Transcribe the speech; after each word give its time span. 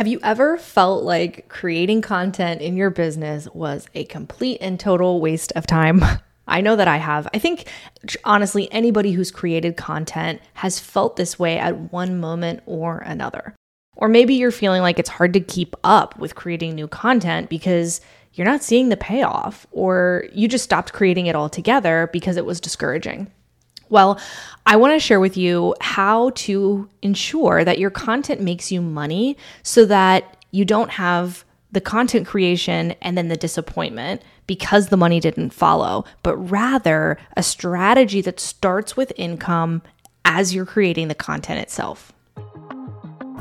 Have 0.00 0.08
you 0.08 0.18
ever 0.22 0.56
felt 0.56 1.04
like 1.04 1.46
creating 1.50 2.00
content 2.00 2.62
in 2.62 2.74
your 2.74 2.88
business 2.88 3.46
was 3.52 3.86
a 3.94 4.04
complete 4.04 4.56
and 4.62 4.80
total 4.80 5.20
waste 5.20 5.52
of 5.54 5.66
time? 5.66 6.02
I 6.48 6.62
know 6.62 6.74
that 6.74 6.88
I 6.88 6.96
have. 6.96 7.28
I 7.34 7.38
think, 7.38 7.68
honestly, 8.24 8.72
anybody 8.72 9.12
who's 9.12 9.30
created 9.30 9.76
content 9.76 10.40
has 10.54 10.80
felt 10.80 11.16
this 11.16 11.38
way 11.38 11.58
at 11.58 11.92
one 11.92 12.18
moment 12.18 12.62
or 12.64 13.00
another. 13.00 13.54
Or 13.94 14.08
maybe 14.08 14.32
you're 14.32 14.50
feeling 14.50 14.80
like 14.80 14.98
it's 14.98 15.10
hard 15.10 15.34
to 15.34 15.40
keep 15.40 15.76
up 15.84 16.18
with 16.18 16.34
creating 16.34 16.76
new 16.76 16.88
content 16.88 17.50
because 17.50 18.00
you're 18.32 18.46
not 18.46 18.62
seeing 18.62 18.88
the 18.88 18.96
payoff, 18.96 19.66
or 19.70 20.24
you 20.32 20.48
just 20.48 20.64
stopped 20.64 20.94
creating 20.94 21.26
it 21.26 21.36
altogether 21.36 22.08
because 22.10 22.38
it 22.38 22.46
was 22.46 22.58
discouraging. 22.58 23.30
Well, 23.90 24.20
I 24.64 24.76
want 24.76 24.94
to 24.94 25.00
share 25.00 25.20
with 25.20 25.36
you 25.36 25.74
how 25.80 26.30
to 26.30 26.88
ensure 27.02 27.64
that 27.64 27.78
your 27.78 27.90
content 27.90 28.40
makes 28.40 28.72
you 28.72 28.80
money 28.80 29.36
so 29.62 29.84
that 29.86 30.36
you 30.52 30.64
don't 30.64 30.92
have 30.92 31.44
the 31.72 31.80
content 31.80 32.26
creation 32.26 32.92
and 33.02 33.18
then 33.18 33.28
the 33.28 33.36
disappointment 33.36 34.22
because 34.46 34.88
the 34.88 34.96
money 34.96 35.20
didn't 35.20 35.50
follow, 35.50 36.04
but 36.22 36.36
rather 36.36 37.18
a 37.36 37.42
strategy 37.42 38.20
that 38.20 38.40
starts 38.40 38.96
with 38.96 39.12
income 39.16 39.82
as 40.24 40.54
you're 40.54 40.66
creating 40.66 41.08
the 41.08 41.14
content 41.14 41.60
itself. 41.60 42.12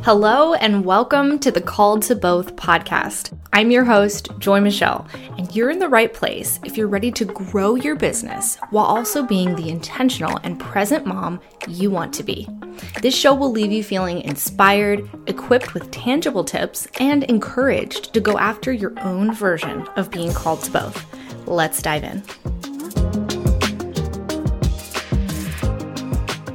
Hello, 0.03 0.53
and 0.53 0.85
welcome 0.85 1.37
to 1.39 1.51
the 1.51 1.59
Called 1.59 2.03
to 2.03 2.15
Both 2.15 2.55
podcast. 2.55 3.37
I'm 3.51 3.69
your 3.69 3.83
host, 3.83 4.29
Joy 4.39 4.61
Michelle, 4.61 5.05
and 5.37 5.53
you're 5.53 5.69
in 5.69 5.79
the 5.79 5.89
right 5.89 6.13
place 6.13 6.57
if 6.63 6.77
you're 6.77 6.87
ready 6.87 7.11
to 7.11 7.25
grow 7.25 7.75
your 7.75 7.97
business 7.97 8.57
while 8.69 8.85
also 8.85 9.23
being 9.23 9.55
the 9.55 9.67
intentional 9.67 10.39
and 10.43 10.57
present 10.57 11.05
mom 11.05 11.41
you 11.67 11.91
want 11.91 12.13
to 12.13 12.23
be. 12.23 12.47
This 13.01 13.13
show 13.13 13.35
will 13.35 13.51
leave 13.51 13.73
you 13.73 13.83
feeling 13.83 14.21
inspired, 14.21 15.07
equipped 15.27 15.73
with 15.73 15.91
tangible 15.91 16.45
tips, 16.45 16.87
and 17.01 17.25
encouraged 17.25 18.13
to 18.13 18.21
go 18.21 18.37
after 18.37 18.71
your 18.71 18.97
own 19.01 19.33
version 19.33 19.85
of 19.97 20.09
being 20.09 20.31
called 20.31 20.63
to 20.63 20.71
both. 20.71 21.05
Let's 21.45 21.81
dive 21.81 22.05
in. 22.05 22.23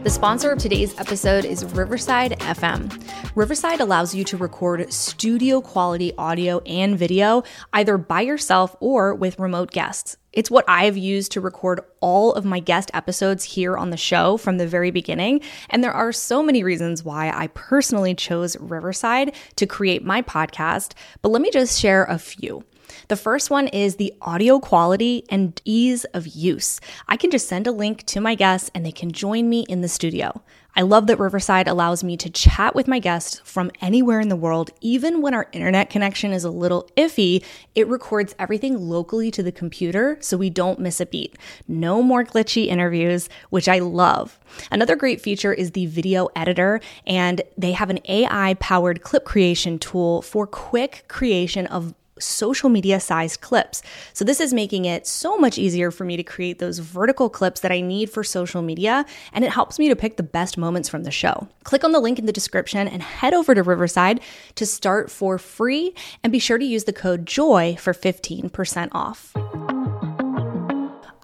The 0.02 0.10
sponsor 0.10 0.50
of 0.50 0.58
today's 0.58 0.98
episode 0.98 1.44
is 1.44 1.64
Riverside 1.64 2.32
FM. 2.40 3.03
Riverside 3.36 3.80
allows 3.80 4.14
you 4.14 4.22
to 4.26 4.36
record 4.36 4.92
studio 4.92 5.60
quality 5.60 6.12
audio 6.16 6.60
and 6.60 6.96
video 6.96 7.42
either 7.72 7.98
by 7.98 8.20
yourself 8.20 8.76
or 8.78 9.12
with 9.12 9.40
remote 9.40 9.72
guests. 9.72 10.16
It's 10.32 10.52
what 10.52 10.64
I've 10.68 10.96
used 10.96 11.32
to 11.32 11.40
record 11.40 11.80
all 11.98 12.32
of 12.34 12.44
my 12.44 12.60
guest 12.60 12.92
episodes 12.94 13.42
here 13.42 13.76
on 13.76 13.90
the 13.90 13.96
show 13.96 14.36
from 14.36 14.58
the 14.58 14.68
very 14.68 14.92
beginning. 14.92 15.40
And 15.70 15.82
there 15.82 15.92
are 15.92 16.12
so 16.12 16.44
many 16.44 16.62
reasons 16.62 17.02
why 17.02 17.32
I 17.34 17.48
personally 17.48 18.14
chose 18.14 18.56
Riverside 18.60 19.34
to 19.56 19.66
create 19.66 20.04
my 20.04 20.22
podcast, 20.22 20.92
but 21.20 21.30
let 21.30 21.42
me 21.42 21.50
just 21.50 21.80
share 21.80 22.04
a 22.04 22.20
few. 22.20 22.62
The 23.08 23.16
first 23.16 23.50
one 23.50 23.66
is 23.68 23.96
the 23.96 24.14
audio 24.22 24.60
quality 24.60 25.24
and 25.28 25.60
ease 25.64 26.04
of 26.06 26.28
use. 26.28 26.80
I 27.08 27.16
can 27.16 27.32
just 27.32 27.48
send 27.48 27.66
a 27.66 27.72
link 27.72 28.04
to 28.06 28.20
my 28.20 28.36
guests 28.36 28.70
and 28.74 28.86
they 28.86 28.92
can 28.92 29.10
join 29.10 29.48
me 29.48 29.66
in 29.68 29.80
the 29.80 29.88
studio. 29.88 30.42
I 30.76 30.82
love 30.82 31.06
that 31.06 31.20
Riverside 31.20 31.68
allows 31.68 32.02
me 32.02 32.16
to 32.16 32.28
chat 32.28 32.74
with 32.74 32.88
my 32.88 32.98
guests 32.98 33.40
from 33.44 33.70
anywhere 33.80 34.18
in 34.18 34.28
the 34.28 34.34
world, 34.34 34.70
even 34.80 35.22
when 35.22 35.32
our 35.32 35.48
internet 35.52 35.88
connection 35.88 36.32
is 36.32 36.42
a 36.42 36.50
little 36.50 36.90
iffy. 36.96 37.44
It 37.76 37.86
records 37.86 38.34
everything 38.40 38.76
locally 38.88 39.30
to 39.30 39.42
the 39.42 39.52
computer 39.52 40.16
so 40.20 40.36
we 40.36 40.50
don't 40.50 40.80
miss 40.80 41.00
a 41.00 41.06
beat. 41.06 41.36
No 41.68 42.02
more 42.02 42.24
glitchy 42.24 42.66
interviews, 42.66 43.28
which 43.50 43.68
I 43.68 43.78
love. 43.78 44.40
Another 44.72 44.96
great 44.96 45.20
feature 45.20 45.52
is 45.52 45.70
the 45.70 45.86
video 45.86 46.28
editor, 46.34 46.80
and 47.06 47.42
they 47.56 47.72
have 47.72 47.90
an 47.90 48.00
AI 48.08 48.54
powered 48.54 49.02
clip 49.02 49.24
creation 49.24 49.78
tool 49.78 50.22
for 50.22 50.44
quick 50.44 51.04
creation 51.06 51.68
of 51.68 51.94
social 52.18 52.68
media 52.68 53.00
sized 53.00 53.40
clips. 53.40 53.82
So, 54.12 54.24
this 54.24 54.40
is 54.40 54.54
making 54.54 54.84
it 54.84 55.06
so 55.06 55.36
much 55.36 55.58
easier 55.58 55.90
for 55.90 56.04
me 56.04 56.16
to 56.16 56.22
create 56.22 56.58
those 56.58 56.78
vertical 56.78 57.28
clips 57.28 57.60
that 57.60 57.72
I 57.72 57.80
need 57.80 58.10
for 58.10 58.24
social 58.24 58.62
media, 58.62 59.04
and 59.32 59.44
it 59.44 59.52
helps 59.52 59.78
me 59.78 59.88
to 59.88 59.96
pick 59.96 60.16
the 60.16 60.22
best 60.22 60.56
moments 60.56 60.88
from 60.88 61.04
the 61.04 61.10
show. 61.10 61.48
Click 61.64 61.84
on 61.84 61.92
the 61.92 62.00
link 62.00 62.18
in 62.18 62.26
the 62.26 62.32
description 62.32 62.86
and 62.86 63.02
head 63.02 63.34
over 63.34 63.54
to 63.54 63.62
Riverside 63.62 64.20
to 64.54 64.66
start 64.66 65.10
for 65.10 65.38
free, 65.38 65.94
and 66.22 66.32
be 66.32 66.38
sure 66.38 66.58
to 66.58 66.64
use 66.64 66.84
the 66.84 66.92
code 66.92 67.26
JOY 67.26 67.76
for 67.76 67.92
15% 67.92 68.88
off. 68.92 69.73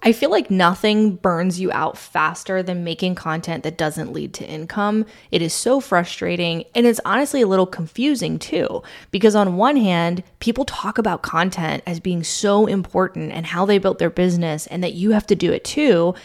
I 0.03 0.13
feel 0.13 0.31
like 0.31 0.49
nothing 0.49 1.15
burns 1.17 1.59
you 1.59 1.71
out 1.71 1.95
faster 1.95 2.63
than 2.63 2.83
making 2.83 3.15
content 3.15 3.63
that 3.63 3.77
doesn't 3.77 4.11
lead 4.11 4.33
to 4.35 4.45
income. 4.45 5.05
It 5.29 5.43
is 5.43 5.53
so 5.53 5.79
frustrating 5.79 6.63
and 6.73 6.87
it's 6.87 6.99
honestly 7.05 7.41
a 7.41 7.47
little 7.47 7.67
confusing 7.67 8.39
too, 8.39 8.81
because 9.11 9.35
on 9.35 9.57
one 9.57 9.77
hand, 9.77 10.23
people 10.39 10.65
talk 10.65 10.97
about 10.97 11.21
content 11.21 11.83
as 11.85 11.99
being 11.99 12.23
so 12.23 12.65
important 12.65 13.31
and 13.31 13.45
how 13.45 13.65
they 13.65 13.77
built 13.77 13.99
their 13.99 14.09
business 14.09 14.65
and 14.67 14.83
that 14.83 14.93
you 14.93 15.11
have 15.11 15.27
to 15.27 15.35
do 15.35 15.51
it 15.51 15.63
too. 15.63 16.15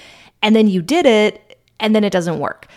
And 0.42 0.56
then 0.56 0.68
you 0.68 0.80
did 0.80 1.04
it 1.04 1.58
and 1.78 1.94
then 1.94 2.04
it 2.04 2.12
doesn't 2.12 2.38
work. 2.38 2.68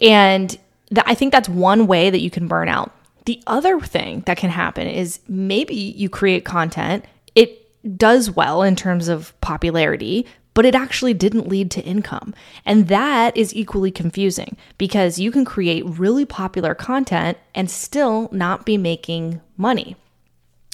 And 0.00 0.48
th- 0.48 1.04
I 1.04 1.14
think 1.14 1.32
that's 1.32 1.50
one 1.50 1.86
way 1.86 2.08
that 2.08 2.20
you 2.20 2.30
can 2.30 2.48
burn 2.48 2.70
out. 2.70 2.92
The 3.26 3.42
other 3.46 3.78
thing 3.80 4.22
that 4.26 4.38
can 4.38 4.50
happen 4.50 4.86
is 4.86 5.20
maybe 5.28 5.74
you 5.74 6.08
create 6.08 6.46
content, 6.46 7.04
it 7.34 7.98
does 7.98 8.30
well 8.30 8.62
in 8.62 8.74
terms 8.76 9.08
of 9.08 9.38
popularity, 9.40 10.26
but 10.56 10.64
it 10.64 10.74
actually 10.74 11.12
didn't 11.12 11.50
lead 11.50 11.70
to 11.70 11.82
income. 11.82 12.34
And 12.64 12.88
that 12.88 13.36
is 13.36 13.54
equally 13.54 13.90
confusing 13.90 14.56
because 14.78 15.18
you 15.18 15.30
can 15.30 15.44
create 15.44 15.84
really 15.84 16.24
popular 16.24 16.74
content 16.74 17.36
and 17.54 17.70
still 17.70 18.30
not 18.32 18.64
be 18.64 18.78
making 18.78 19.42
money. 19.58 19.96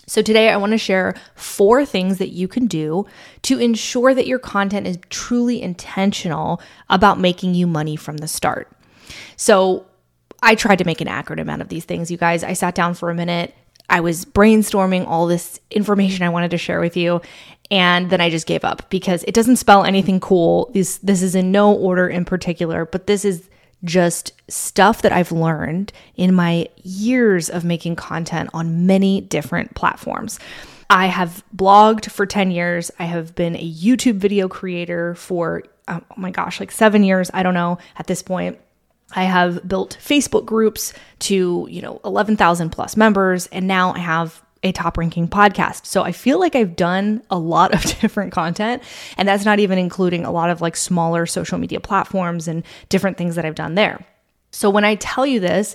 So, 0.06 0.22
today 0.22 0.50
I 0.50 0.56
want 0.56 0.70
to 0.70 0.78
share 0.78 1.16
four 1.34 1.84
things 1.84 2.18
that 2.18 2.28
you 2.28 2.46
can 2.46 2.68
do 2.68 3.06
to 3.42 3.58
ensure 3.58 4.14
that 4.14 4.28
your 4.28 4.38
content 4.38 4.86
is 4.86 4.98
truly 5.10 5.60
intentional 5.60 6.60
about 6.88 7.18
making 7.18 7.54
you 7.54 7.66
money 7.66 7.96
from 7.96 8.18
the 8.18 8.28
start. 8.28 8.70
So, 9.36 9.86
I 10.44 10.54
tried 10.54 10.78
to 10.78 10.84
make 10.84 11.00
an 11.00 11.08
acronym 11.08 11.50
out 11.50 11.60
of 11.60 11.68
these 11.68 11.84
things, 11.84 12.08
you 12.08 12.16
guys. 12.16 12.44
I 12.44 12.52
sat 12.52 12.76
down 12.76 12.94
for 12.94 13.10
a 13.10 13.14
minute. 13.14 13.52
I 13.90 14.00
was 14.00 14.24
brainstorming 14.24 15.06
all 15.06 15.26
this 15.26 15.60
information 15.70 16.24
I 16.24 16.30
wanted 16.30 16.52
to 16.52 16.58
share 16.58 16.80
with 16.80 16.96
you, 16.96 17.20
and 17.72 18.10
then 18.10 18.20
I 18.20 18.28
just 18.28 18.46
gave 18.46 18.64
up 18.64 18.88
because 18.90 19.24
it 19.24 19.32
doesn't 19.34 19.56
spell 19.56 19.82
anything 19.82 20.20
cool. 20.20 20.70
This 20.74 20.98
this 20.98 21.22
is 21.22 21.34
in 21.34 21.50
no 21.50 21.72
order 21.72 22.06
in 22.06 22.26
particular, 22.26 22.84
but 22.84 23.06
this 23.06 23.24
is 23.24 23.48
just 23.82 24.32
stuff 24.46 25.02
that 25.02 25.10
I've 25.10 25.32
learned 25.32 25.92
in 26.14 26.34
my 26.34 26.68
years 26.84 27.48
of 27.48 27.64
making 27.64 27.96
content 27.96 28.50
on 28.52 28.86
many 28.86 29.22
different 29.22 29.74
platforms. 29.74 30.38
I 30.90 31.06
have 31.06 31.42
blogged 31.56 32.10
for 32.10 32.26
10 32.26 32.50
years. 32.50 32.90
I 32.98 33.04
have 33.04 33.34
been 33.34 33.56
a 33.56 33.72
YouTube 33.72 34.16
video 34.16 34.46
creator 34.48 35.14
for 35.14 35.64
oh 35.88 36.02
my 36.16 36.30
gosh, 36.30 36.60
like 36.60 36.70
7 36.70 37.02
years, 37.02 37.30
I 37.32 37.42
don't 37.42 37.54
know 37.54 37.78
at 37.96 38.06
this 38.06 38.22
point. 38.22 38.58
I 39.14 39.24
have 39.24 39.66
built 39.66 39.96
Facebook 40.00 40.44
groups 40.44 40.92
to, 41.20 41.66
you 41.70 41.80
know, 41.80 42.00
11,000 42.04 42.68
plus 42.68 42.98
members 42.98 43.46
and 43.46 43.66
now 43.66 43.94
I 43.94 43.98
have 43.98 44.41
a 44.62 44.72
top 44.72 44.96
ranking 44.96 45.28
podcast. 45.28 45.86
So 45.86 46.02
I 46.02 46.12
feel 46.12 46.38
like 46.38 46.54
I've 46.54 46.76
done 46.76 47.22
a 47.30 47.38
lot 47.38 47.74
of 47.74 47.82
different 48.00 48.32
content, 48.32 48.82
and 49.16 49.28
that's 49.28 49.44
not 49.44 49.58
even 49.58 49.78
including 49.78 50.24
a 50.24 50.30
lot 50.30 50.50
of 50.50 50.60
like 50.60 50.76
smaller 50.76 51.26
social 51.26 51.58
media 51.58 51.80
platforms 51.80 52.48
and 52.48 52.62
different 52.88 53.16
things 53.16 53.34
that 53.36 53.44
I've 53.44 53.54
done 53.54 53.74
there. 53.74 54.04
So 54.50 54.68
when 54.68 54.84
I 54.84 54.96
tell 54.96 55.26
you 55.26 55.40
this, 55.40 55.74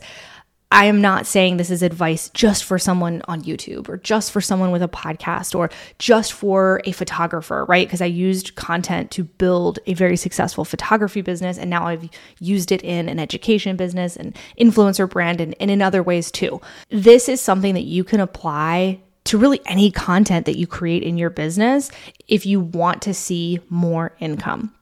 I 0.70 0.86
am 0.86 1.00
not 1.00 1.26
saying 1.26 1.58
this 1.58 1.72
is 1.72 1.82
advice 1.82 2.30
just 2.30 2.66
for 2.66 2.78
someone 2.78 3.22
on 3.30 3.42
YouTube 3.44 3.88
or 3.88 3.98
just 3.98 4.32
for 4.32 4.42
someone 4.42 4.72
with 4.72 4.84
a 4.84 4.90
podcast 4.90 5.56
or 5.56 5.70
just 5.98 6.34
for 6.34 6.82
a 6.84 6.92
photographer, 6.92 7.64
right? 7.66 7.88
Because 7.88 8.02
I 8.02 8.08
used 8.08 8.56
content 8.56 9.10
to 9.12 9.24
build 9.24 9.80
a 9.88 9.94
very 9.94 10.18
successful 10.18 10.66
photography 10.66 11.22
business 11.22 11.58
and 11.58 11.70
now 11.70 11.88
I've 11.88 12.10
used 12.40 12.74
it 12.74 12.84
in 12.84 13.08
an 13.08 13.18
education 13.18 13.78
business 13.78 14.18
and 14.18 14.36
influencer 14.60 15.10
brand 15.10 15.40
and, 15.40 15.56
and 15.62 15.72
in 15.72 15.82
other 15.82 16.04
ways 16.04 16.32
too. 16.32 16.60
This 16.90 17.30
is 17.30 17.40
something 17.40 17.74
that 17.74 17.86
you 17.86 18.04
can 18.04 18.20
apply 18.20 19.00
to 19.24 19.38
really 19.38 19.62
any 19.66 19.90
content 19.90 20.46
that 20.46 20.58
you 20.58 20.68
create 20.68 21.04
in 21.04 21.18
your 21.18 21.30
business 21.30 21.92
if 22.28 22.46
you 22.46 22.60
want 22.60 23.02
to 23.04 23.14
see 23.14 23.62
more 23.70 24.14
income. 24.20 24.74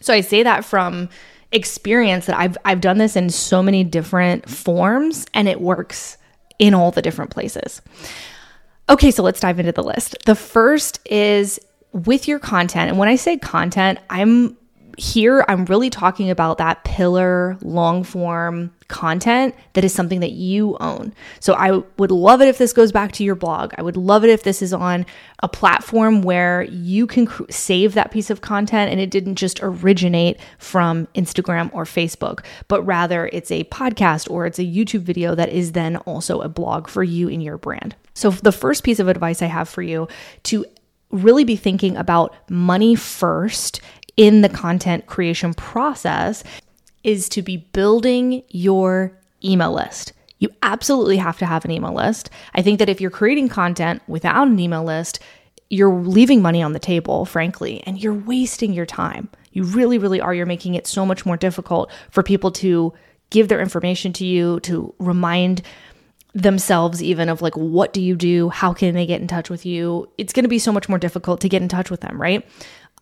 So 0.00 0.12
I 0.12 0.20
say 0.20 0.42
that 0.42 0.64
from 0.64 1.08
experience 1.52 2.26
that 2.26 2.38
I've 2.38 2.56
I've 2.64 2.80
done 2.80 2.98
this 2.98 3.16
in 3.16 3.30
so 3.30 3.62
many 3.62 3.84
different 3.84 4.48
forms 4.48 5.26
and 5.34 5.48
it 5.48 5.60
works 5.60 6.16
in 6.58 6.74
all 6.74 6.90
the 6.90 7.02
different 7.02 7.30
places. 7.30 7.82
Okay, 8.88 9.10
so 9.10 9.22
let's 9.22 9.40
dive 9.40 9.58
into 9.58 9.72
the 9.72 9.82
list. 9.82 10.16
The 10.26 10.34
first 10.34 11.00
is 11.06 11.58
with 11.92 12.28
your 12.28 12.38
content. 12.38 12.90
And 12.90 12.98
when 12.98 13.08
I 13.08 13.16
say 13.16 13.36
content, 13.36 13.98
I'm 14.10 14.56
here 14.98 15.44
I'm 15.48 15.66
really 15.66 15.90
talking 15.90 16.30
about 16.30 16.58
that 16.58 16.84
pillar 16.84 17.58
long 17.60 18.02
form 18.02 18.72
content 18.88 19.54
that 19.72 19.84
is 19.84 19.92
something 19.92 20.20
that 20.20 20.32
you 20.32 20.76
own. 20.80 21.12
So 21.40 21.54
I 21.54 21.82
would 21.98 22.10
love 22.10 22.40
it 22.40 22.48
if 22.48 22.58
this 22.58 22.72
goes 22.72 22.92
back 22.92 23.12
to 23.12 23.24
your 23.24 23.34
blog. 23.34 23.72
I 23.76 23.82
would 23.82 23.96
love 23.96 24.24
it 24.24 24.30
if 24.30 24.42
this 24.42 24.62
is 24.62 24.72
on 24.72 25.06
a 25.42 25.48
platform 25.48 26.22
where 26.22 26.62
you 26.62 27.06
can 27.06 27.26
cr- 27.26 27.44
save 27.50 27.94
that 27.94 28.10
piece 28.10 28.30
of 28.30 28.40
content 28.40 28.90
and 28.90 29.00
it 29.00 29.10
didn't 29.10 29.36
just 29.36 29.60
originate 29.62 30.38
from 30.58 31.06
Instagram 31.14 31.70
or 31.72 31.84
Facebook, 31.84 32.44
but 32.68 32.82
rather 32.82 33.28
it's 33.32 33.50
a 33.50 33.64
podcast 33.64 34.30
or 34.30 34.46
it's 34.46 34.58
a 34.58 34.64
YouTube 34.64 35.02
video 35.02 35.34
that 35.34 35.48
is 35.48 35.72
then 35.72 35.96
also 35.98 36.40
a 36.40 36.48
blog 36.48 36.88
for 36.88 37.02
you 37.02 37.28
in 37.28 37.40
your 37.40 37.58
brand. 37.58 37.94
So 38.14 38.30
the 38.30 38.52
first 38.52 38.84
piece 38.84 38.98
of 38.98 39.08
advice 39.08 39.42
I 39.42 39.46
have 39.46 39.68
for 39.68 39.82
you 39.82 40.08
to 40.44 40.64
really 41.10 41.44
be 41.44 41.56
thinking 41.56 41.96
about 41.96 42.34
money 42.50 42.94
first 42.94 43.80
in 44.16 44.40
the 44.40 44.48
content 44.48 45.06
creation 45.06 45.54
process 45.54 46.42
is 47.06 47.28
to 47.30 47.40
be 47.40 47.56
building 47.56 48.42
your 48.48 49.16
email 49.42 49.72
list. 49.72 50.12
You 50.40 50.50
absolutely 50.60 51.16
have 51.16 51.38
to 51.38 51.46
have 51.46 51.64
an 51.64 51.70
email 51.70 51.94
list. 51.94 52.28
I 52.52 52.62
think 52.62 52.80
that 52.80 52.88
if 52.88 53.00
you're 53.00 53.10
creating 53.10 53.48
content 53.48 54.02
without 54.08 54.48
an 54.48 54.58
email 54.58 54.82
list, 54.82 55.20
you're 55.70 55.94
leaving 55.94 56.42
money 56.42 56.62
on 56.62 56.72
the 56.72 56.80
table, 56.80 57.24
frankly, 57.24 57.82
and 57.86 58.02
you're 58.02 58.12
wasting 58.12 58.72
your 58.72 58.86
time. 58.86 59.28
You 59.52 59.62
really, 59.62 59.98
really 59.98 60.20
are. 60.20 60.34
You're 60.34 60.46
making 60.46 60.74
it 60.74 60.86
so 60.86 61.06
much 61.06 61.24
more 61.24 61.36
difficult 61.36 61.90
for 62.10 62.24
people 62.24 62.50
to 62.52 62.92
give 63.30 63.48
their 63.48 63.60
information 63.60 64.12
to 64.14 64.26
you, 64.26 64.60
to 64.60 64.92
remind 64.98 65.62
themselves 66.34 67.02
even 67.02 67.28
of 67.28 67.40
like 67.40 67.56
what 67.56 67.94
do 67.94 68.02
you 68.02 68.14
do 68.14 68.50
how 68.50 68.74
can 68.74 68.94
they 68.94 69.06
get 69.06 69.22
in 69.22 69.26
touch 69.26 69.48
with 69.48 69.64
you 69.64 70.06
it's 70.18 70.34
going 70.34 70.42
to 70.42 70.50
be 70.50 70.58
so 70.58 70.70
much 70.70 70.86
more 70.86 70.98
difficult 70.98 71.40
to 71.40 71.48
get 71.48 71.62
in 71.62 71.68
touch 71.68 71.90
with 71.90 72.02
them 72.02 72.20
right 72.20 72.46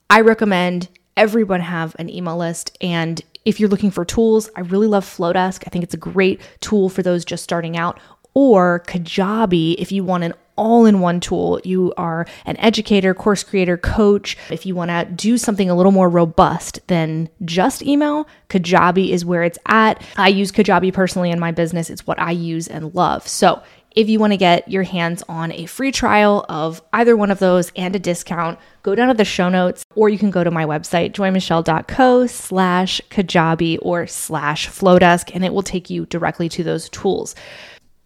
i 0.08 0.20
recommend 0.20 0.88
everyone 1.16 1.60
have 1.60 1.96
an 1.98 2.08
email 2.08 2.36
list 2.36 2.78
and 2.80 3.24
if 3.44 3.60
you're 3.60 3.68
looking 3.68 3.90
for 3.90 4.04
tools, 4.04 4.50
I 4.56 4.60
really 4.60 4.86
love 4.86 5.04
Flodesk. 5.04 5.64
I 5.66 5.70
think 5.70 5.84
it's 5.84 5.94
a 5.94 5.98
great 5.98 6.40
tool 6.60 6.88
for 6.88 7.02
those 7.02 7.24
just 7.24 7.44
starting 7.44 7.76
out. 7.76 8.00
Or 8.34 8.82
Kajabi, 8.86 9.76
if 9.78 9.92
you 9.92 10.02
want 10.02 10.24
an 10.24 10.34
all 10.56 10.86
in 10.86 11.00
one 11.00 11.20
tool. 11.20 11.60
You 11.64 11.92
are 11.96 12.26
an 12.46 12.56
educator, 12.58 13.14
course 13.14 13.42
creator, 13.42 13.76
coach. 13.76 14.36
If 14.50 14.66
you 14.66 14.74
want 14.74 14.90
to 14.90 15.04
do 15.04 15.36
something 15.38 15.68
a 15.68 15.74
little 15.74 15.92
more 15.92 16.08
robust 16.08 16.80
than 16.86 17.28
just 17.44 17.82
email, 17.82 18.28
Kajabi 18.48 19.10
is 19.10 19.24
where 19.24 19.42
it's 19.42 19.58
at. 19.66 20.02
I 20.16 20.28
use 20.28 20.52
Kajabi 20.52 20.92
personally 20.92 21.30
in 21.30 21.40
my 21.40 21.50
business, 21.50 21.90
it's 21.90 22.06
what 22.06 22.20
I 22.20 22.30
use 22.30 22.68
and 22.68 22.94
love. 22.94 23.26
So 23.26 23.62
if 23.94 24.08
you 24.08 24.18
want 24.18 24.32
to 24.32 24.36
get 24.36 24.68
your 24.68 24.82
hands 24.82 25.22
on 25.28 25.52
a 25.52 25.66
free 25.66 25.92
trial 25.92 26.44
of 26.48 26.82
either 26.92 27.16
one 27.16 27.30
of 27.30 27.38
those 27.38 27.70
and 27.76 27.94
a 27.94 27.98
discount, 27.98 28.58
go 28.82 28.94
down 28.94 29.08
to 29.08 29.14
the 29.14 29.24
show 29.24 29.48
notes 29.48 29.84
or 29.94 30.08
you 30.08 30.18
can 30.18 30.30
go 30.30 30.42
to 30.42 30.50
my 30.50 30.64
website, 30.64 31.12
joymichelle.co 31.12 32.26
slash 32.26 33.00
Kajabi 33.10 33.78
or 33.80 34.06
slash 34.06 34.68
Flodesk, 34.68 35.30
and 35.32 35.44
it 35.44 35.54
will 35.54 35.62
take 35.62 35.90
you 35.90 36.06
directly 36.06 36.48
to 36.48 36.64
those 36.64 36.88
tools. 36.88 37.34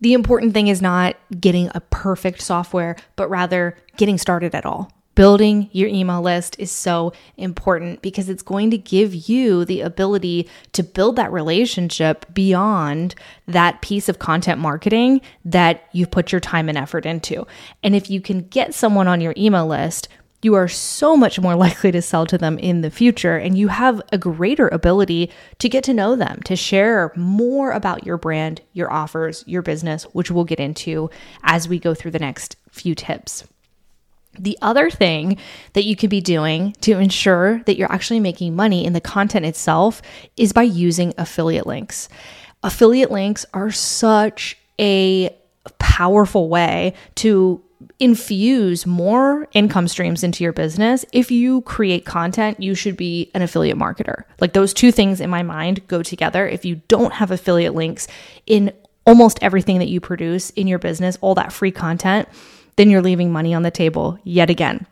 The 0.00 0.12
important 0.12 0.52
thing 0.52 0.68
is 0.68 0.82
not 0.82 1.16
getting 1.40 1.70
a 1.74 1.80
perfect 1.80 2.42
software, 2.42 2.96
but 3.16 3.28
rather 3.30 3.76
getting 3.96 4.18
started 4.18 4.54
at 4.54 4.66
all 4.66 4.92
building 5.18 5.68
your 5.72 5.88
email 5.88 6.22
list 6.22 6.54
is 6.60 6.70
so 6.70 7.12
important 7.36 8.00
because 8.02 8.28
it's 8.28 8.40
going 8.40 8.70
to 8.70 8.78
give 8.78 9.28
you 9.28 9.64
the 9.64 9.80
ability 9.80 10.48
to 10.70 10.80
build 10.80 11.16
that 11.16 11.32
relationship 11.32 12.24
beyond 12.32 13.16
that 13.48 13.82
piece 13.82 14.08
of 14.08 14.20
content 14.20 14.60
marketing 14.60 15.20
that 15.44 15.82
you've 15.90 16.12
put 16.12 16.30
your 16.30 16.40
time 16.40 16.68
and 16.68 16.78
effort 16.78 17.04
into. 17.04 17.44
And 17.82 17.96
if 17.96 18.08
you 18.08 18.20
can 18.20 18.42
get 18.42 18.74
someone 18.74 19.08
on 19.08 19.20
your 19.20 19.34
email 19.36 19.66
list, 19.66 20.06
you 20.40 20.54
are 20.54 20.68
so 20.68 21.16
much 21.16 21.40
more 21.40 21.56
likely 21.66 21.90
to 21.90 22.00
sell 22.00 22.24
to 22.26 22.38
them 22.38 22.56
in 22.56 22.82
the 22.82 22.90
future, 22.92 23.36
and 23.36 23.58
you 23.58 23.66
have 23.66 24.00
a 24.12 24.18
greater 24.18 24.68
ability 24.68 25.32
to 25.58 25.68
get 25.68 25.82
to 25.82 25.92
know 25.92 26.14
them, 26.14 26.40
to 26.44 26.54
share 26.54 27.10
more 27.16 27.72
about 27.72 28.06
your 28.06 28.18
brand, 28.18 28.60
your 28.72 28.92
offers, 28.92 29.42
your 29.48 29.62
business, 29.62 30.04
which 30.12 30.30
we'll 30.30 30.44
get 30.44 30.60
into 30.60 31.10
as 31.42 31.68
we 31.68 31.80
go 31.80 31.92
through 31.92 32.12
the 32.12 32.20
next 32.20 32.54
few 32.70 32.94
tips. 32.94 33.42
The 34.38 34.58
other 34.62 34.90
thing 34.90 35.38
that 35.72 35.84
you 35.84 35.96
could 35.96 36.10
be 36.10 36.20
doing 36.20 36.74
to 36.82 36.98
ensure 36.98 37.60
that 37.64 37.76
you're 37.76 37.92
actually 37.92 38.20
making 38.20 38.54
money 38.54 38.84
in 38.84 38.92
the 38.92 39.00
content 39.00 39.44
itself 39.46 40.00
is 40.36 40.52
by 40.52 40.62
using 40.62 41.12
affiliate 41.18 41.66
links. 41.66 42.08
Affiliate 42.62 43.10
links 43.10 43.46
are 43.52 43.70
such 43.70 44.56
a 44.80 45.34
powerful 45.78 46.48
way 46.48 46.94
to 47.16 47.62
infuse 48.00 48.86
more 48.86 49.48
income 49.52 49.88
streams 49.88 50.22
into 50.22 50.44
your 50.44 50.52
business. 50.52 51.04
If 51.12 51.30
you 51.30 51.62
create 51.62 52.04
content, 52.04 52.60
you 52.60 52.74
should 52.74 52.96
be 52.96 53.30
an 53.34 53.42
affiliate 53.42 53.76
marketer. 53.76 54.24
Like 54.40 54.52
those 54.52 54.72
two 54.72 54.92
things 54.92 55.20
in 55.20 55.30
my 55.30 55.42
mind 55.42 55.86
go 55.88 56.02
together. 56.02 56.46
If 56.46 56.64
you 56.64 56.76
don't 56.88 57.14
have 57.14 57.30
affiliate 57.30 57.74
links 57.74 58.06
in 58.46 58.72
almost 59.06 59.38
everything 59.42 59.78
that 59.78 59.88
you 59.88 60.00
produce 60.00 60.50
in 60.50 60.66
your 60.66 60.78
business, 60.78 61.18
all 61.20 61.34
that 61.34 61.52
free 61.52 61.70
content, 61.70 62.28
then 62.78 62.88
you're 62.90 63.02
leaving 63.02 63.32
money 63.32 63.52
on 63.52 63.62
the 63.62 63.72
table 63.72 64.18
yet 64.22 64.48
again. 64.48 64.86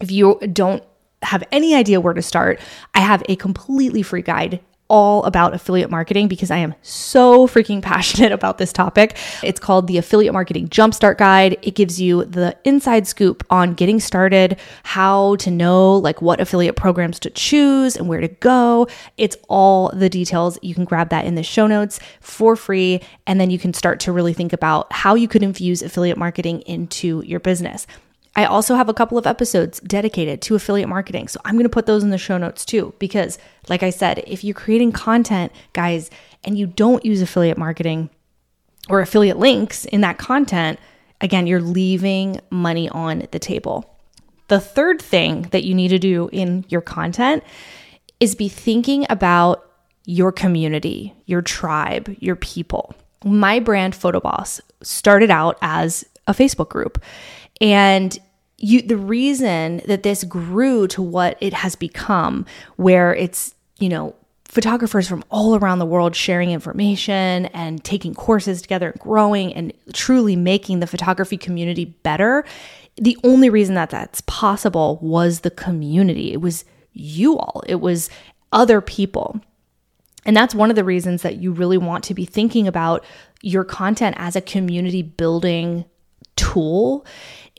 If 0.00 0.10
you 0.10 0.40
don't 0.52 0.82
have 1.22 1.44
any 1.52 1.74
idea 1.74 2.00
where 2.00 2.14
to 2.14 2.22
start, 2.22 2.58
I 2.94 3.00
have 3.00 3.22
a 3.28 3.36
completely 3.36 4.02
free 4.02 4.22
guide 4.22 4.58
all 4.90 5.22
about 5.24 5.54
affiliate 5.54 5.90
marketing 5.90 6.28
because 6.28 6.50
I 6.50 6.58
am 6.58 6.74
so 6.82 7.46
freaking 7.46 7.80
passionate 7.82 8.32
about 8.32 8.58
this 8.58 8.72
topic. 8.72 9.16
It's 9.42 9.60
called 9.60 9.86
the 9.86 9.96
Affiliate 9.96 10.34
Marketing 10.34 10.68
Jumpstart 10.68 11.16
Guide. 11.16 11.56
It 11.62 11.74
gives 11.74 12.00
you 12.00 12.24
the 12.24 12.56
inside 12.64 13.06
scoop 13.06 13.46
on 13.48 13.74
getting 13.74 14.00
started, 14.00 14.58
how 14.82 15.36
to 15.36 15.50
know 15.50 15.96
like 15.96 16.20
what 16.20 16.40
affiliate 16.40 16.76
programs 16.76 17.18
to 17.20 17.30
choose 17.30 17.96
and 17.96 18.08
where 18.08 18.20
to 18.20 18.28
go. 18.28 18.88
It's 19.16 19.36
all 19.48 19.90
the 19.94 20.10
details. 20.10 20.58
You 20.60 20.74
can 20.74 20.84
grab 20.84 21.08
that 21.10 21.24
in 21.24 21.36
the 21.36 21.42
show 21.42 21.66
notes 21.66 22.00
for 22.20 22.56
free 22.56 23.00
and 23.26 23.40
then 23.40 23.50
you 23.50 23.58
can 23.58 23.72
start 23.72 24.00
to 24.00 24.12
really 24.12 24.34
think 24.34 24.52
about 24.52 24.92
how 24.92 25.14
you 25.14 25.28
could 25.28 25.42
infuse 25.42 25.82
affiliate 25.82 26.18
marketing 26.18 26.62
into 26.62 27.22
your 27.24 27.40
business. 27.40 27.86
I 28.36 28.44
also 28.44 28.76
have 28.76 28.88
a 28.88 28.94
couple 28.94 29.18
of 29.18 29.26
episodes 29.26 29.80
dedicated 29.80 30.40
to 30.42 30.54
affiliate 30.54 30.88
marketing. 30.88 31.28
So 31.28 31.40
I'm 31.44 31.54
going 31.54 31.64
to 31.64 31.68
put 31.68 31.86
those 31.86 32.04
in 32.04 32.10
the 32.10 32.18
show 32.18 32.38
notes 32.38 32.64
too, 32.64 32.94
because 32.98 33.38
like 33.68 33.82
I 33.82 33.90
said, 33.90 34.22
if 34.26 34.44
you're 34.44 34.54
creating 34.54 34.92
content, 34.92 35.52
guys, 35.72 36.10
and 36.44 36.56
you 36.56 36.66
don't 36.66 37.04
use 37.04 37.20
affiliate 37.20 37.58
marketing 37.58 38.08
or 38.88 39.00
affiliate 39.00 39.38
links 39.38 39.84
in 39.84 40.00
that 40.02 40.18
content, 40.18 40.78
again, 41.20 41.46
you're 41.46 41.60
leaving 41.60 42.40
money 42.50 42.88
on 42.88 43.26
the 43.32 43.38
table. 43.38 43.98
The 44.48 44.60
third 44.60 45.02
thing 45.02 45.42
that 45.50 45.64
you 45.64 45.74
need 45.74 45.88
to 45.88 45.98
do 45.98 46.28
in 46.32 46.64
your 46.68 46.80
content 46.80 47.44
is 48.20 48.34
be 48.34 48.48
thinking 48.48 49.06
about 49.10 49.64
your 50.06 50.32
community, 50.32 51.14
your 51.26 51.42
tribe, 51.42 52.16
your 52.20 52.36
people. 52.36 52.94
My 53.24 53.60
brand, 53.60 53.94
Photoboss, 53.94 54.60
started 54.82 55.30
out 55.30 55.58
as 55.62 56.04
a 56.26 56.32
Facebook 56.32 56.68
group. 56.68 57.02
And 57.60 58.18
you 58.58 58.82
the 58.82 58.96
reason 58.96 59.82
that 59.86 60.02
this 60.02 60.24
grew 60.24 60.86
to 60.88 61.02
what 61.02 61.36
it 61.40 61.52
has 61.52 61.74
become 61.74 62.46
where 62.76 63.14
it's, 63.14 63.54
you 63.78 63.88
know, 63.88 64.14
photographers 64.44 65.08
from 65.08 65.24
all 65.30 65.54
around 65.54 65.78
the 65.78 65.86
world 65.86 66.14
sharing 66.14 66.50
information 66.50 67.46
and 67.46 67.82
taking 67.84 68.14
courses 68.14 68.60
together 68.60 68.90
and 68.90 69.00
growing 69.00 69.54
and 69.54 69.72
truly 69.92 70.34
making 70.36 70.80
the 70.80 70.86
photography 70.86 71.36
community 71.36 71.84
better. 71.84 72.44
The 72.96 73.16
only 73.22 73.48
reason 73.48 73.76
that 73.76 73.90
that's 73.90 74.20
possible 74.22 74.98
was 75.00 75.40
the 75.40 75.50
community. 75.50 76.32
It 76.32 76.40
was 76.40 76.64
you 76.92 77.38
all. 77.38 77.62
It 77.66 77.76
was 77.76 78.10
other 78.52 78.80
people. 78.80 79.40
And 80.26 80.36
that's 80.36 80.54
one 80.54 80.68
of 80.68 80.76
the 80.76 80.84
reasons 80.84 81.22
that 81.22 81.36
you 81.36 81.52
really 81.52 81.78
want 81.78 82.04
to 82.04 82.14
be 82.14 82.24
thinking 82.24 82.66
about 82.66 83.04
your 83.42 83.64
content 83.64 84.16
as 84.18 84.36
a 84.36 84.40
community 84.40 85.02
building 85.02 85.84
tool 86.36 87.06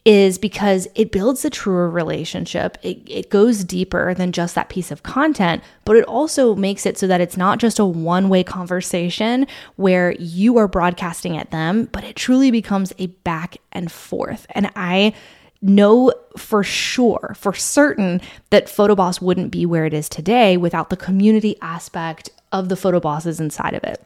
is 0.04 0.40
because 0.40 0.88
it 0.96 1.12
builds 1.12 1.46
a 1.46 1.50
truer 1.50 1.90
relationship. 1.90 2.78
It, 2.82 3.02
it 3.08 3.30
goes 3.30 3.64
deeper 3.64 4.14
than 4.16 4.32
just 4.32 4.56
that 4.56 4.70
piece 4.70 4.90
of 4.90 5.04
content, 5.04 5.64
but 5.86 5.96
it 5.96 6.06
also 6.06 6.56
makes 6.56 6.86
it 6.86 6.98
so 6.98 7.06
that 7.06 7.22
it's 7.22 7.38
not 7.38 7.60
just 7.60 7.78
a 7.78 7.86
one 7.86 8.28
way 8.28 8.44
conversation 8.44 9.46
where 9.76 10.14
you 10.14 10.58
are 10.58 10.68
broadcasting 10.68 11.38
at 11.38 11.52
them, 11.52 11.86
but 11.92 12.04
it 12.04 12.16
truly 12.16 12.50
becomes 12.50 12.94
a 12.98 13.08
back 13.08 13.58
and 13.72 13.92
forth. 13.92 14.48
And 14.52 14.72
I 14.76 15.14
know 15.62 16.12
for 16.36 16.64
sure, 16.64 17.36
for 17.38 17.54
certain, 17.54 18.22
that 18.50 18.66
Photoboss 18.66 19.22
wouldn't 19.22 19.52
be 19.52 19.68
where 19.68 19.86
it 19.86 19.94
is 19.94 20.10
today 20.10 20.58
without 20.58 20.90
the 20.90 20.98
community 20.98 21.56
aspect 21.62 22.32
of 22.52 22.70
the 22.70 22.76
Photobosses 22.76 23.40
inside 23.40 23.76
of 23.76 23.84
it. 23.84 24.04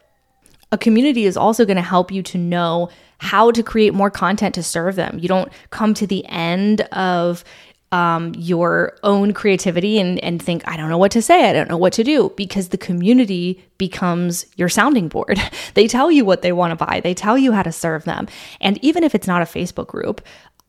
A 0.72 0.78
community 0.78 1.24
is 1.24 1.36
also 1.36 1.64
going 1.64 1.76
to 1.76 1.82
help 1.82 2.10
you 2.10 2.22
to 2.24 2.38
know 2.38 2.90
how 3.18 3.50
to 3.50 3.62
create 3.62 3.94
more 3.94 4.10
content 4.10 4.54
to 4.56 4.62
serve 4.62 4.96
them. 4.96 5.18
You 5.18 5.28
don't 5.28 5.52
come 5.70 5.94
to 5.94 6.06
the 6.06 6.26
end 6.26 6.82
of 6.92 7.44
um, 7.92 8.34
your 8.36 8.96
own 9.02 9.32
creativity 9.32 9.98
and, 9.98 10.18
and 10.22 10.42
think, 10.42 10.66
I 10.66 10.76
don't 10.76 10.90
know 10.90 10.98
what 10.98 11.12
to 11.12 11.22
say, 11.22 11.48
I 11.48 11.52
don't 11.52 11.68
know 11.68 11.76
what 11.76 11.92
to 11.94 12.04
do, 12.04 12.32
because 12.36 12.68
the 12.68 12.78
community 12.78 13.64
becomes 13.78 14.44
your 14.56 14.68
sounding 14.68 15.08
board. 15.08 15.40
they 15.74 15.86
tell 15.86 16.10
you 16.10 16.24
what 16.24 16.42
they 16.42 16.52
want 16.52 16.76
to 16.76 16.84
buy, 16.84 17.00
they 17.00 17.14
tell 17.14 17.38
you 17.38 17.52
how 17.52 17.62
to 17.62 17.72
serve 17.72 18.04
them. 18.04 18.26
And 18.60 18.82
even 18.84 19.04
if 19.04 19.14
it's 19.14 19.26
not 19.26 19.42
a 19.42 19.46
Facebook 19.46 19.86
group, 19.86 20.20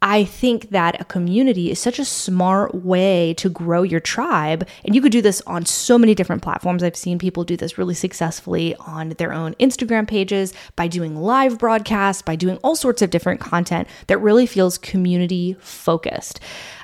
I 0.02 0.26
think 0.26 0.70
that 0.70 1.02
a 1.02 1.06
community 1.06 1.72
is 1.72 1.80
such 1.80 1.98
a 1.98 2.06
smart 2.06 2.76
way 2.76 3.34
to 3.36 3.50
grow 3.50 3.82
your 3.82 4.00
tribe. 4.00 4.68
And 4.86 4.94
you 4.94 5.02
could 5.02 5.12
do 5.12 5.24
this 5.24 5.42
on 5.48 5.66
so 5.66 5.98
many 5.98 6.14
different 6.14 6.44
platforms. 6.44 6.84
I've 6.84 6.96
seen 6.96 7.18
people 7.18 7.44
do 7.44 7.58
this 7.58 7.80
really 7.80 7.96
successfully 7.96 8.76
on 8.76 9.10
their 9.18 9.34
own 9.34 9.56
Instagram 9.56 10.08
pages, 10.08 10.54
by 10.76 10.88
doing 10.88 11.16
live 11.16 11.58
broadcasts, 11.58 12.22
by 12.22 12.36
doing 12.36 12.58
all 12.58 12.76
sorts 12.76 13.02
of 13.02 13.10
different 13.10 13.40
content 13.40 13.88
that 14.06 14.20
really 14.20 14.46
feels 14.46 14.78
community 14.78 15.56
focused. 15.60 16.40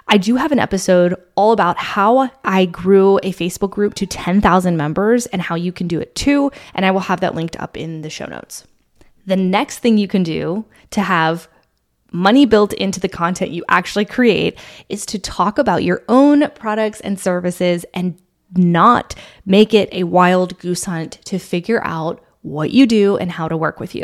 I 0.08 0.18
do 0.18 0.36
have 0.36 0.52
an 0.52 0.60
episode 0.60 1.16
all 1.36 1.52
about 1.52 1.78
how 1.78 2.32
I 2.44 2.66
grew 2.66 3.18
a 3.18 3.32
Facebook 3.32 3.70
group 3.70 3.94
to 3.96 4.08
10,000 4.08 4.76
members 4.76 5.28
and 5.28 5.42
how 5.42 5.56
you 5.56 5.72
can 5.72 5.88
do 5.88 6.00
it 6.00 6.16
too. 6.16 6.52
And 6.74 6.86
I 6.86 6.92
will 6.92 7.00
have 7.02 7.22
that 7.22 7.36
linked 7.36 7.60
up 7.60 7.78
in 7.78 8.02
the 8.02 8.10
show 8.10 8.26
notes. 8.26 8.66
The 9.26 9.38
next 9.38 9.80
thing 9.80 9.98
you 9.98 10.08
can 10.08 10.24
do 10.24 10.66
to 10.90 11.02
have 11.02 11.48
money 12.14 12.46
built 12.46 12.72
into 12.74 13.00
the 13.00 13.10
content 13.10 13.52
you 13.52 13.66
actually 13.68 14.06
create 14.06 14.58
is 14.88 15.06
to 15.08 15.20
talk 15.20 15.58
about 15.58 15.84
your 15.84 16.04
own 16.08 16.50
products 16.52 17.02
and 17.02 17.20
services 17.20 17.86
and 17.94 18.18
not 18.56 19.16
make 19.46 19.74
it 19.74 19.90
a 19.92 20.04
wild 20.04 20.58
goose 20.60 20.86
hunt 20.86 21.14
to 21.26 21.40
figure 21.40 21.84
out 21.84 22.24
what 22.44 22.72
you 22.72 22.86
do 22.86 23.18
and 23.18 23.32
how 23.32 23.48
to 23.48 23.58
work 23.58 23.80
with 23.80 23.96
you. 23.96 24.04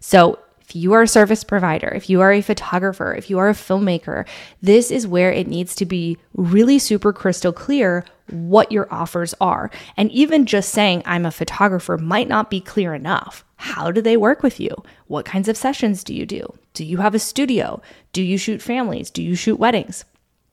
So, 0.00 0.38
if 0.62 0.76
you 0.76 0.92
are 0.92 1.02
a 1.02 1.08
service 1.08 1.42
provider, 1.42 1.88
if 1.88 2.08
you 2.08 2.20
are 2.20 2.32
a 2.32 2.40
photographer, 2.40 3.12
if 3.12 3.28
you 3.28 3.40
are 3.40 3.48
a 3.48 3.54
filmmaker, 3.54 4.24
this 4.62 4.92
is 4.92 5.04
where 5.04 5.32
it 5.32 5.48
needs 5.48 5.74
to 5.74 5.84
be 5.84 6.16
really 6.34 6.78
super 6.78 7.12
crystal 7.12 7.52
clear 7.52 8.04
what 8.32 8.72
your 8.72 8.92
offers 8.92 9.34
are. 9.40 9.70
And 9.96 10.10
even 10.12 10.46
just 10.46 10.70
saying, 10.70 11.02
I'm 11.06 11.26
a 11.26 11.30
photographer 11.30 11.98
might 11.98 12.28
not 12.28 12.50
be 12.50 12.60
clear 12.60 12.94
enough. 12.94 13.44
How 13.56 13.90
do 13.90 14.00
they 14.00 14.16
work 14.16 14.42
with 14.42 14.58
you? 14.58 14.74
What 15.06 15.26
kinds 15.26 15.48
of 15.48 15.56
sessions 15.56 16.02
do 16.02 16.14
you 16.14 16.24
do? 16.24 16.52
Do 16.74 16.84
you 16.84 16.98
have 16.98 17.14
a 17.14 17.18
studio? 17.18 17.82
Do 18.12 18.22
you 18.22 18.38
shoot 18.38 18.62
families? 18.62 19.10
Do 19.10 19.22
you 19.22 19.34
shoot 19.34 19.58
weddings? 19.58 20.04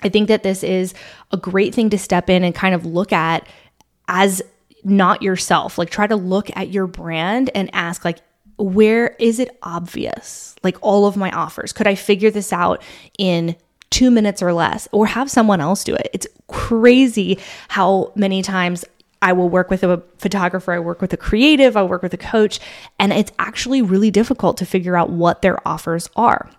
I 0.01 0.09
think 0.09 0.27
that 0.27 0.43
this 0.43 0.63
is 0.63 0.93
a 1.31 1.37
great 1.37 1.73
thing 1.73 1.89
to 1.91 1.97
step 1.97 2.29
in 2.29 2.43
and 2.43 2.53
kind 2.53 2.75
of 2.75 2.85
look 2.85 3.13
at 3.13 3.47
as 4.07 4.41
not 4.83 5.21
yourself. 5.21 5.77
Like 5.77 5.89
try 5.89 6.07
to 6.07 6.15
look 6.15 6.55
at 6.55 6.69
your 6.69 6.87
brand 6.87 7.49
and 7.55 7.69
ask 7.73 8.05
like 8.05 8.19
where 8.57 9.15
is 9.19 9.39
it 9.39 9.55
obvious? 9.61 10.55
Like 10.63 10.77
all 10.81 11.05
of 11.05 11.15
my 11.15 11.31
offers. 11.31 11.73
Could 11.73 11.87
I 11.87 11.95
figure 11.95 12.31
this 12.31 12.51
out 12.51 12.81
in 13.17 13.55
two 13.89 14.11
minutes 14.11 14.41
or 14.41 14.53
less 14.53 14.87
or 14.91 15.05
have 15.07 15.29
someone 15.31 15.61
else 15.61 15.83
do 15.83 15.95
it. 15.95 16.09
It's 16.13 16.27
crazy 16.47 17.39
how 17.69 18.11
many 18.15 18.41
times 18.41 18.85
I 19.21 19.33
will 19.33 19.49
work 19.49 19.69
with 19.69 19.83
a 19.83 20.03
photographer, 20.17 20.73
I 20.73 20.79
work 20.79 21.01
with 21.01 21.13
a 21.13 21.17
creative, 21.17 21.75
I 21.75 21.83
work 21.83 22.03
with 22.03 22.13
a 22.13 22.17
coach, 22.17 22.59
and 22.99 23.11
it's 23.11 23.31
actually 23.39 23.81
really 23.81 24.11
difficult 24.11 24.57
to 24.57 24.65
figure 24.65 24.95
out 24.95 25.09
what 25.09 25.41
their 25.41 25.65
offers 25.67 26.09
are. 26.15 26.49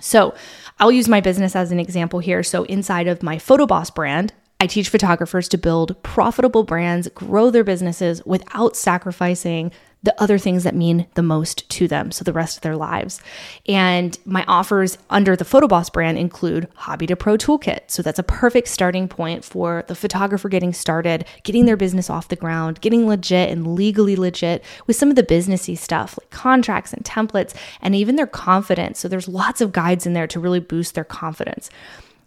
So, 0.00 0.34
I'll 0.78 0.92
use 0.92 1.08
my 1.08 1.20
business 1.20 1.56
as 1.56 1.72
an 1.72 1.80
example 1.80 2.20
here. 2.20 2.42
So, 2.42 2.64
inside 2.64 3.08
of 3.08 3.22
my 3.22 3.36
PhotoBoss 3.36 3.94
brand, 3.94 4.32
I 4.60 4.66
teach 4.66 4.90
photographers 4.90 5.48
to 5.48 5.58
build 5.58 6.00
profitable 6.02 6.64
brands, 6.64 7.08
grow 7.08 7.50
their 7.50 7.64
businesses 7.64 8.24
without 8.26 8.76
sacrificing 8.76 9.72
the 10.02 10.18
other 10.20 10.38
things 10.38 10.64
that 10.64 10.74
mean 10.74 11.06
the 11.14 11.22
most 11.22 11.68
to 11.68 11.86
them, 11.86 12.10
so 12.10 12.24
the 12.24 12.32
rest 12.32 12.56
of 12.56 12.62
their 12.62 12.76
lives. 12.76 13.20
And 13.68 14.18
my 14.24 14.44
offers 14.48 14.96
under 15.10 15.36
the 15.36 15.44
PhotoBoss 15.44 15.92
brand 15.92 16.16
include 16.16 16.68
Hobby 16.74 17.06
to 17.08 17.16
Pro 17.16 17.36
Toolkit. 17.36 17.80
So 17.88 18.02
that's 18.02 18.18
a 18.18 18.22
perfect 18.22 18.68
starting 18.68 19.08
point 19.08 19.44
for 19.44 19.84
the 19.88 19.94
photographer 19.94 20.48
getting 20.48 20.72
started, 20.72 21.26
getting 21.42 21.66
their 21.66 21.76
business 21.76 22.08
off 22.08 22.28
the 22.28 22.36
ground, 22.36 22.80
getting 22.80 23.06
legit 23.06 23.50
and 23.50 23.74
legally 23.74 24.16
legit 24.16 24.64
with 24.86 24.96
some 24.96 25.10
of 25.10 25.16
the 25.16 25.22
businessy 25.22 25.76
stuff 25.76 26.18
like 26.18 26.30
contracts 26.30 26.94
and 26.94 27.04
templates 27.04 27.54
and 27.82 27.94
even 27.94 28.16
their 28.16 28.26
confidence. 28.26 28.98
So 28.98 29.08
there's 29.08 29.28
lots 29.28 29.60
of 29.60 29.72
guides 29.72 30.06
in 30.06 30.14
there 30.14 30.26
to 30.28 30.40
really 30.40 30.60
boost 30.60 30.94
their 30.94 31.04
confidence. 31.04 31.68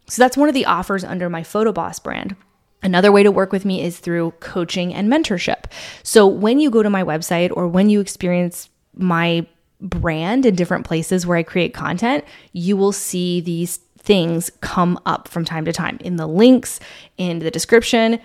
So 0.08 0.22
that's 0.22 0.38
one 0.38 0.50
of 0.50 0.53
the 0.53 0.65
offers 0.65 1.03
under 1.03 1.30
my 1.30 1.42
PhotoBoss 1.42 2.03
brand. 2.03 2.36
Another 2.83 3.11
way 3.11 3.23
to 3.23 3.31
work 3.31 3.51
with 3.51 3.65
me 3.65 3.81
is 3.81 3.99
through 3.99 4.31
coaching 4.39 4.93
and 4.93 5.11
mentorship. 5.11 5.65
So 6.03 6.27
when 6.27 6.59
you 6.59 6.69
go 6.69 6.83
to 6.83 6.89
my 6.89 7.03
website 7.03 7.51
or 7.55 7.67
when 7.67 7.89
you 7.89 8.01
experience 8.01 8.69
my 8.95 9.47
brand 9.79 10.45
in 10.45 10.55
different 10.55 10.85
places 10.85 11.25
where 11.25 11.37
I 11.37 11.43
create 11.43 11.73
content, 11.73 12.23
you 12.51 12.77
will 12.77 12.91
see 12.91 13.41
these 13.41 13.77
things 13.97 14.51
come 14.61 14.99
up 15.05 15.29
from 15.29 15.45
time 15.45 15.63
to 15.65 15.73
time 15.73 15.97
in 16.01 16.17
the 16.17 16.27
links, 16.27 16.79
in 17.17 17.39
the 17.39 17.49
description 17.49 18.19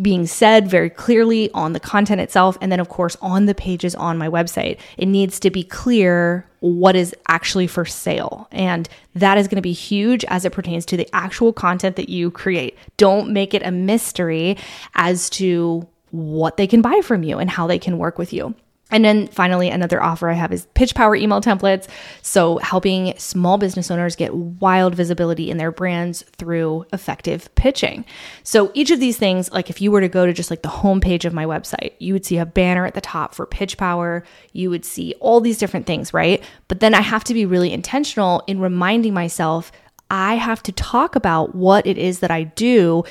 being 0.00 0.26
said 0.26 0.68
very 0.68 0.90
clearly 0.90 1.50
on 1.52 1.72
the 1.72 1.80
content 1.80 2.20
itself. 2.20 2.56
And 2.60 2.70
then, 2.70 2.80
of 2.80 2.88
course, 2.88 3.16
on 3.20 3.46
the 3.46 3.54
pages 3.54 3.94
on 3.94 4.18
my 4.18 4.28
website, 4.28 4.78
it 4.96 5.06
needs 5.06 5.40
to 5.40 5.50
be 5.50 5.62
clear 5.62 6.46
what 6.60 6.94
is 6.94 7.14
actually 7.28 7.66
for 7.66 7.84
sale. 7.84 8.48
And 8.52 8.88
that 9.14 9.38
is 9.38 9.48
going 9.48 9.56
to 9.56 9.62
be 9.62 9.72
huge 9.72 10.24
as 10.26 10.44
it 10.44 10.52
pertains 10.52 10.86
to 10.86 10.96
the 10.96 11.08
actual 11.12 11.52
content 11.52 11.96
that 11.96 12.08
you 12.08 12.30
create. 12.30 12.76
Don't 12.96 13.32
make 13.32 13.54
it 13.54 13.62
a 13.64 13.70
mystery 13.70 14.56
as 14.94 15.30
to 15.30 15.86
what 16.10 16.56
they 16.56 16.66
can 16.66 16.82
buy 16.82 17.00
from 17.02 17.22
you 17.22 17.38
and 17.38 17.50
how 17.50 17.66
they 17.66 17.78
can 17.78 17.98
work 17.98 18.18
with 18.18 18.32
you. 18.32 18.54
And 18.90 19.04
then 19.04 19.28
finally, 19.28 19.68
another 19.68 20.02
offer 20.02 20.28
I 20.28 20.34
have 20.34 20.52
is 20.52 20.66
PitchPower 20.74 21.18
email 21.18 21.40
templates. 21.40 21.88
So, 22.22 22.58
helping 22.58 23.16
small 23.18 23.58
business 23.58 23.90
owners 23.90 24.16
get 24.16 24.34
wild 24.34 24.94
visibility 24.94 25.50
in 25.50 25.56
their 25.56 25.70
brands 25.70 26.22
through 26.36 26.86
effective 26.92 27.54
pitching. 27.54 28.04
So, 28.42 28.70
each 28.74 28.90
of 28.90 29.00
these 29.00 29.16
things, 29.16 29.50
like 29.52 29.70
if 29.70 29.80
you 29.80 29.90
were 29.90 30.00
to 30.00 30.08
go 30.08 30.26
to 30.26 30.32
just 30.32 30.50
like 30.50 30.62
the 30.62 30.68
homepage 30.68 31.24
of 31.24 31.32
my 31.32 31.44
website, 31.44 31.92
you 31.98 32.12
would 32.12 32.26
see 32.26 32.38
a 32.38 32.46
banner 32.46 32.86
at 32.86 32.94
the 32.94 33.00
top 33.00 33.34
for 33.34 33.46
PitchPower. 33.46 34.24
You 34.52 34.70
would 34.70 34.84
see 34.84 35.14
all 35.20 35.40
these 35.40 35.58
different 35.58 35.86
things, 35.86 36.12
right? 36.12 36.42
But 36.68 36.80
then 36.80 36.94
I 36.94 37.00
have 37.00 37.24
to 37.24 37.34
be 37.34 37.46
really 37.46 37.72
intentional 37.72 38.42
in 38.46 38.60
reminding 38.60 39.14
myself 39.14 39.72
I 40.10 40.34
have 40.34 40.62
to 40.64 40.72
talk 40.72 41.14
about 41.14 41.54
what 41.54 41.86
it 41.86 41.96
is 41.96 42.18
that 42.18 42.32
I 42.32 42.42
do 42.42 43.04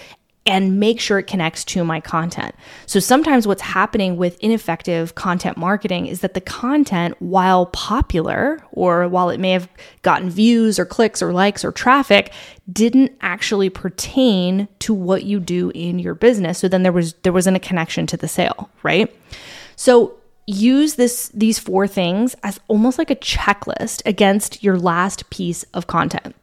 and 0.45 0.79
make 0.79 0.99
sure 0.99 1.19
it 1.19 1.27
connects 1.27 1.63
to 1.63 1.83
my 1.83 1.99
content. 1.99 2.55
So 2.85 2.99
sometimes 2.99 3.45
what's 3.45 3.61
happening 3.61 4.17
with 4.17 4.39
ineffective 4.39 5.15
content 5.15 5.57
marketing 5.57 6.07
is 6.07 6.21
that 6.21 6.33
the 6.33 6.41
content, 6.41 7.15
while 7.19 7.67
popular 7.67 8.59
or 8.71 9.07
while 9.07 9.29
it 9.29 9.39
may 9.39 9.51
have 9.51 9.69
gotten 10.01 10.29
views 10.29 10.79
or 10.79 10.85
clicks 10.85 11.21
or 11.21 11.33
likes 11.33 11.63
or 11.63 11.71
traffic, 11.71 12.31
didn't 12.71 13.11
actually 13.21 13.69
pertain 13.69 14.67
to 14.79 14.93
what 14.93 15.23
you 15.23 15.39
do 15.39 15.71
in 15.75 15.99
your 15.99 16.15
business. 16.15 16.57
So 16.57 16.67
then 16.67 16.83
there 16.83 16.91
was 16.91 17.13
there 17.23 17.33
wasn't 17.33 17.57
a 17.57 17.61
connection 17.61 18.07
to 18.07 18.17
the 18.17 18.27
sale, 18.27 18.69
right? 18.81 19.13
So 19.75 20.15
use 20.47 20.95
this 20.95 21.29
these 21.29 21.59
four 21.59 21.85
things 21.87 22.35
as 22.41 22.59
almost 22.67 22.97
like 22.97 23.11
a 23.11 23.15
checklist 23.15 24.01
against 24.05 24.63
your 24.63 24.79
last 24.79 25.29
piece 25.29 25.63
of 25.75 25.85
content. 25.85 26.35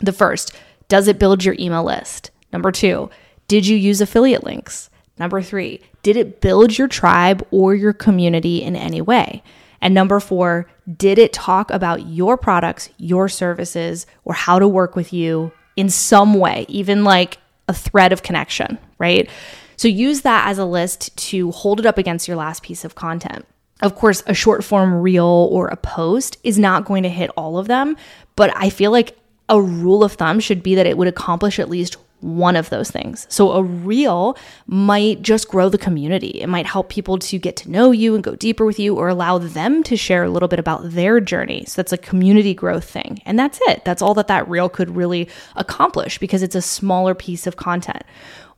The 0.00 0.12
first, 0.12 0.52
does 0.88 1.08
it 1.08 1.18
build 1.18 1.44
your 1.44 1.56
email 1.58 1.84
list? 1.84 2.30
Number 2.52 2.70
2, 2.72 3.10
did 3.54 3.68
you 3.68 3.76
use 3.76 4.00
affiliate 4.00 4.42
links? 4.42 4.90
Number 5.16 5.40
three, 5.40 5.80
did 6.02 6.16
it 6.16 6.40
build 6.40 6.76
your 6.76 6.88
tribe 6.88 7.46
or 7.52 7.72
your 7.72 7.92
community 7.92 8.60
in 8.60 8.74
any 8.74 9.00
way? 9.00 9.44
And 9.80 9.94
number 9.94 10.18
four, 10.18 10.66
did 10.92 11.20
it 11.20 11.32
talk 11.32 11.70
about 11.70 12.04
your 12.08 12.36
products, 12.36 12.90
your 12.98 13.28
services, 13.28 14.08
or 14.24 14.34
how 14.34 14.58
to 14.58 14.66
work 14.66 14.96
with 14.96 15.12
you 15.12 15.52
in 15.76 15.88
some 15.88 16.34
way, 16.34 16.66
even 16.68 17.04
like 17.04 17.38
a 17.68 17.72
thread 17.72 18.12
of 18.12 18.24
connection, 18.24 18.76
right? 18.98 19.30
So 19.76 19.86
use 19.86 20.22
that 20.22 20.48
as 20.48 20.58
a 20.58 20.64
list 20.64 21.16
to 21.28 21.52
hold 21.52 21.78
it 21.78 21.86
up 21.86 21.96
against 21.96 22.26
your 22.26 22.36
last 22.36 22.64
piece 22.64 22.84
of 22.84 22.96
content. 22.96 23.46
Of 23.82 23.94
course, 23.94 24.24
a 24.26 24.34
short 24.34 24.64
form 24.64 24.94
reel 24.94 25.48
or 25.52 25.68
a 25.68 25.76
post 25.76 26.38
is 26.42 26.58
not 26.58 26.86
going 26.86 27.04
to 27.04 27.08
hit 27.08 27.30
all 27.36 27.56
of 27.56 27.68
them, 27.68 27.96
but 28.34 28.50
I 28.56 28.68
feel 28.68 28.90
like 28.90 29.16
a 29.48 29.62
rule 29.62 30.02
of 30.02 30.14
thumb 30.14 30.40
should 30.40 30.64
be 30.64 30.74
that 30.74 30.86
it 30.86 30.98
would 30.98 31.06
accomplish 31.06 31.60
at 31.60 31.70
least 31.70 31.98
one 32.24 32.56
of 32.56 32.70
those 32.70 32.90
things. 32.90 33.26
So 33.28 33.52
a 33.52 33.62
reel 33.62 34.38
might 34.66 35.20
just 35.20 35.48
grow 35.48 35.68
the 35.68 35.76
community. 35.76 36.40
It 36.40 36.48
might 36.48 36.64
help 36.66 36.88
people 36.88 37.18
to 37.18 37.38
get 37.38 37.54
to 37.56 37.70
know 37.70 37.90
you 37.90 38.14
and 38.14 38.24
go 38.24 38.34
deeper 38.34 38.64
with 38.64 38.78
you 38.78 38.96
or 38.96 39.08
allow 39.08 39.36
them 39.36 39.82
to 39.84 39.96
share 39.96 40.24
a 40.24 40.30
little 40.30 40.48
bit 40.48 40.58
about 40.58 40.90
their 40.90 41.20
journey. 41.20 41.64
So 41.66 41.82
that's 41.82 41.92
a 41.92 41.98
community 41.98 42.54
growth 42.54 42.88
thing. 42.88 43.20
And 43.26 43.38
that's 43.38 43.60
it. 43.66 43.84
That's 43.84 44.00
all 44.00 44.14
that 44.14 44.28
that 44.28 44.48
reel 44.48 44.70
could 44.70 44.96
really 44.96 45.28
accomplish 45.54 46.18
because 46.18 46.42
it's 46.42 46.54
a 46.54 46.62
smaller 46.62 47.14
piece 47.14 47.46
of 47.46 47.56
content. 47.56 48.04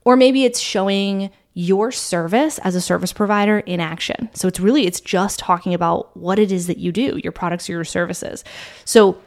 Or 0.05 0.17
maybe 0.17 0.45
it's 0.45 0.61
showing 0.61 1.31
your 1.55 1.91
service 1.91 2.59
as 2.59 2.77
a 2.77 2.81
service 2.81 3.13
provider 3.13 3.59
in 3.61 3.81
action. 3.81 4.29
So 4.35 4.47
it's 4.47 4.61
really 4.61 4.87
it's 4.87 5.01
just 5.01 5.41
talking 5.41 5.75
about 5.75 6.17
what 6.17 6.39
it 6.39 6.53
is 6.53 6.69
that 6.69 6.79
you 6.79 6.93
do, 6.93 7.19
your 7.25 7.33
products 7.33 7.69
or 7.69 7.73
your 7.73 7.85
services. 7.85 8.45
So 8.85 9.19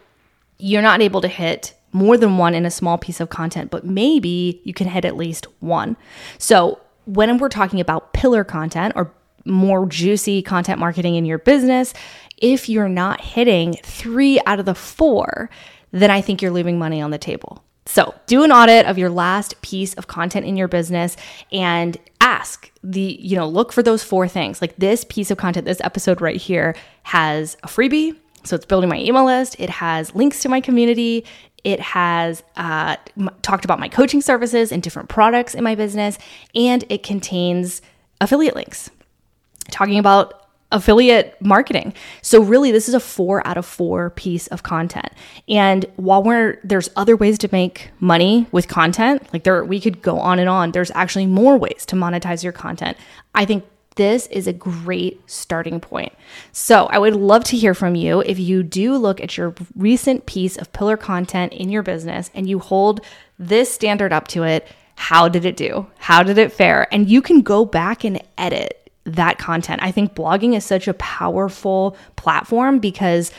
you're 0.60 0.82
not 0.82 1.02
able 1.02 1.20
to 1.22 1.28
hit 1.28 1.74
more 1.92 2.18
than 2.18 2.38
one 2.38 2.54
in 2.54 2.66
a 2.66 2.72
small 2.72 2.98
piece 2.98 3.20
of 3.20 3.30
content, 3.30 3.72
but 3.72 3.86
maybe 3.86 4.62
you 4.64 4.74
can 4.74 4.88
hit 4.88 5.06
at 5.06 5.18
least 5.18 5.48
one. 5.60 5.98
So, 6.38 6.80
when 7.06 7.38
we're 7.40 7.50
talking 7.50 7.80
about 7.80 8.14
pillar 8.14 8.44
content 8.44 8.94
or 8.96 9.12
more 9.46 9.88
juicy 9.88 10.42
content 10.44 10.80
marketing 10.80 11.16
in 11.16 11.26
your 11.26 11.40
business, 11.40 11.94
if 12.38 12.70
you're 12.70 12.90
not 12.90 13.22
hitting 13.22 13.74
three 13.84 14.40
out 14.46 14.60
of 14.60 14.66
the 14.66 14.76
four, 14.76 15.50
then 15.92 16.12
I 16.12 16.22
think 16.22 16.42
you're 16.42 16.52
leaving 16.52 16.78
money 16.78 17.02
on 17.02 17.12
the 17.12 17.18
table. 17.18 17.64
So, 17.86 18.14
do 18.28 18.44
an 18.44 18.52
audit 18.52 18.86
of 18.86 19.00
your 19.00 19.10
last 19.10 19.60
piece 19.64 19.96
of 19.96 20.06
content 20.06 20.46
in 20.46 20.56
your 20.56 20.68
business 20.68 21.18
and 21.52 21.98
ask 22.22 22.72
the, 22.84 23.18
you 23.20 23.36
know, 23.36 23.48
look 23.48 23.74
for 23.74 23.82
those 23.82 24.04
four 24.04 24.28
things. 24.28 24.62
Like 24.62 24.76
this 24.76 25.04
piece 25.04 25.32
of 25.32 25.40
content, 25.40 25.66
this 25.66 25.82
episode 25.82 26.22
right 26.22 26.38
here 26.38 26.76
has 27.04 27.58
a 27.64 27.68
freebie, 27.68 28.16
so 28.44 28.56
it's 28.56 28.66
building 28.66 28.90
my 28.90 29.00
email 29.00 29.26
list. 29.26 29.56
It 29.60 29.70
has 29.70 30.16
links 30.16 30.42
to 30.44 30.50
my 30.50 30.62
community. 30.62 31.26
It 31.64 31.80
has 31.80 32.44
uh, 32.56 32.96
talked 33.42 33.66
about 33.66 33.80
my 33.80 33.90
coaching 33.90 34.22
services 34.22 34.72
and 34.72 34.82
different 34.82 35.10
products 35.10 35.54
in 35.56 35.64
my 35.64 35.76
business, 35.76 36.18
and 36.56 36.84
it 36.90 37.04
contains 37.04 37.82
affiliate 38.22 38.56
links 38.56 38.90
talking 39.72 40.00
about 40.00 40.48
affiliate 40.72 41.36
marketing. 41.42 41.94
So 42.22 42.42
really 42.42 42.72
this 42.72 42.88
is 42.88 42.94
a 42.94 43.00
4 43.00 43.46
out 43.48 43.58
of 43.58 43.66
4 43.66 44.12
piece 44.12 44.48
of 44.48 44.62
content. 44.62 45.10
And 45.48 45.86
while 45.96 46.22
we're 46.22 46.60
there's 46.64 46.90
other 46.96 47.16
ways 47.16 47.40
to 47.40 47.50
make 47.52 47.90
money 48.00 48.48
with 48.52 48.68
content, 48.68 49.28
like 49.34 49.44
there 49.44 49.64
we 49.64 49.80
could 49.80 50.02
go 50.02 50.20
on 50.20 50.38
and 50.38 50.48
on. 50.48 50.72
There's 50.72 50.92
actually 50.92 51.26
more 51.26 51.58
ways 51.58 51.86
to 51.88 51.96
monetize 51.96 52.44
your 52.44 52.54
content. 52.54 52.98
I 53.34 53.46
think 53.46 53.66
this 54.00 54.28
is 54.28 54.48
a 54.48 54.54
great 54.54 55.22
starting 55.30 55.82
point. 55.82 56.14
So, 56.54 56.86
I 56.86 56.98
would 56.98 57.18
love 57.18 57.44
to 57.44 57.58
hear 57.58 57.74
from 57.74 57.96
you 57.96 58.22
if 58.22 58.40
you 58.40 58.64
do 58.64 58.96
look 58.96 59.20
at 59.20 59.36
your 59.36 59.54
recent 59.76 60.26
piece 60.26 60.56
of 60.56 60.72
pillar 60.72 60.96
content 60.96 61.52
in 61.52 61.68
your 61.68 61.84
business 61.84 62.32
and 62.34 62.48
you 62.48 62.60
hold 62.60 63.02
this 63.38 63.70
standard 63.70 64.14
up 64.14 64.30
to 64.30 64.44
it. 64.44 64.66
How 64.96 65.28
did 65.28 65.44
it 65.44 65.58
do? 65.58 65.86
How 65.98 66.24
did 66.24 66.38
it 66.38 66.54
fare? 66.54 66.88
And 66.94 67.10
you 67.10 67.22
can 67.22 67.42
go 67.42 67.66
back 67.66 68.06
and 68.06 68.24
edit 68.38 68.90
that 69.04 69.38
content. 69.38 69.84
I 69.84 69.92
think 69.92 70.16
blogging 70.16 70.56
is 70.56 70.64
such 70.64 70.88
a 70.88 70.94
powerful 70.94 71.98
platform 72.16 72.80
because 72.80 73.34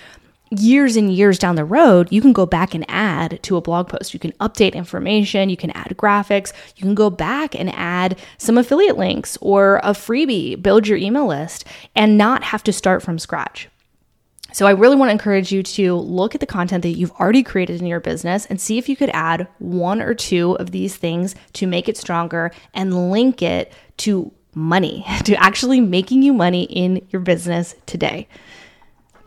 years 0.50 0.96
and 0.96 1.12
years 1.12 1.38
down 1.38 1.54
the 1.54 1.64
road, 1.64 2.08
you 2.10 2.20
can 2.20 2.32
go 2.32 2.44
back 2.44 2.74
and 2.74 2.84
add 2.88 3.40
to 3.44 3.56
a 3.56 3.60
blog 3.60 3.88
post. 3.88 4.12
You 4.12 4.20
can 4.20 4.32
update 4.32 4.74
information, 4.74 5.48
you 5.48 5.56
can 5.56 5.70
add 5.70 5.94
graphics, 5.96 6.52
you 6.76 6.82
can 6.82 6.94
go 6.94 7.08
back 7.08 7.54
and 7.54 7.72
add 7.74 8.18
some 8.38 8.58
affiliate 8.58 8.98
links 8.98 9.38
or 9.40 9.80
a 9.82 9.92
freebie, 9.92 10.60
build 10.60 10.88
your 10.88 10.98
email 10.98 11.26
list, 11.26 11.64
and 11.94 12.18
not 12.18 12.42
have 12.42 12.64
to 12.64 12.72
start 12.72 13.02
from 13.02 13.18
scratch. 13.18 13.68
So, 14.52 14.66
I 14.66 14.72
really 14.72 14.96
want 14.96 15.10
to 15.10 15.12
encourage 15.12 15.52
you 15.52 15.62
to 15.62 15.94
look 15.94 16.34
at 16.34 16.40
the 16.40 16.46
content 16.46 16.82
that 16.82 16.90
you've 16.90 17.12
already 17.12 17.44
created 17.44 17.80
in 17.80 17.86
your 17.86 18.00
business 18.00 18.46
and 18.46 18.60
see 18.60 18.78
if 18.78 18.88
you 18.88 18.96
could 18.96 19.10
add 19.10 19.46
one 19.60 20.02
or 20.02 20.12
two 20.12 20.54
of 20.54 20.72
these 20.72 20.96
things 20.96 21.36
to 21.52 21.68
make 21.68 21.88
it 21.88 21.96
stronger 21.96 22.50
and 22.74 23.12
link 23.12 23.42
it 23.42 23.72
to 23.98 24.32
money, 24.52 25.06
to 25.24 25.36
actually 25.36 25.80
making 25.80 26.22
you 26.22 26.32
money 26.32 26.64
in 26.64 27.06
your 27.10 27.22
business 27.22 27.76
today. 27.86 28.26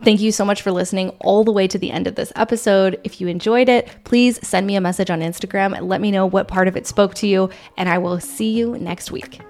Thank 0.02 0.20
you 0.20 0.32
so 0.32 0.44
much 0.44 0.62
for 0.62 0.72
listening 0.72 1.10
all 1.20 1.44
the 1.44 1.52
way 1.52 1.66
to 1.68 1.78
the 1.78 1.90
end 1.90 2.06
of 2.06 2.14
this 2.14 2.32
episode. 2.36 3.00
If 3.04 3.20
you 3.20 3.28
enjoyed 3.28 3.68
it, 3.68 3.88
please 4.04 4.46
send 4.46 4.66
me 4.66 4.76
a 4.76 4.80
message 4.80 5.10
on 5.10 5.20
Instagram 5.20 5.76
and 5.76 5.88
let 5.88 6.00
me 6.00 6.10
know 6.10 6.26
what 6.26 6.48
part 6.48 6.68
of 6.68 6.76
it 6.76 6.86
spoke 6.86 7.14
to 7.16 7.26
you, 7.26 7.50
and 7.76 7.88
I 7.88 7.98
will 7.98 8.20
see 8.20 8.50
you 8.52 8.76
next 8.78 9.10
week. 9.10 9.40